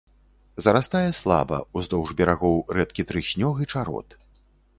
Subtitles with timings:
[0.65, 4.19] Зарастае слаба, уздоўж берагоў рэдкі трыснёг і чарот.